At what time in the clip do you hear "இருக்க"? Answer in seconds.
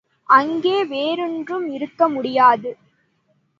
1.69-2.09